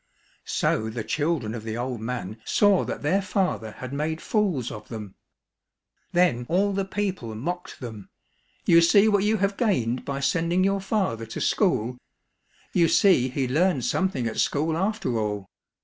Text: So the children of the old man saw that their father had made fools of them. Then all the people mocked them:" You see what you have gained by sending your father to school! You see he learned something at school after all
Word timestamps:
So 0.47 0.89
the 0.89 1.03
children 1.03 1.53
of 1.53 1.61
the 1.61 1.77
old 1.77 2.01
man 2.01 2.41
saw 2.43 2.83
that 2.85 3.03
their 3.03 3.21
father 3.21 3.73
had 3.73 3.93
made 3.93 4.19
fools 4.19 4.71
of 4.71 4.87
them. 4.87 5.13
Then 6.11 6.47
all 6.49 6.73
the 6.73 6.85
people 6.85 7.35
mocked 7.35 7.79
them:" 7.81 8.09
You 8.65 8.81
see 8.81 9.07
what 9.07 9.23
you 9.23 9.37
have 9.37 9.57
gained 9.57 10.03
by 10.03 10.19
sending 10.19 10.63
your 10.63 10.81
father 10.81 11.27
to 11.27 11.39
school! 11.39 11.99
You 12.73 12.87
see 12.87 13.29
he 13.29 13.47
learned 13.47 13.85
something 13.85 14.25
at 14.25 14.39
school 14.39 14.75
after 14.75 15.19
all 15.19 15.47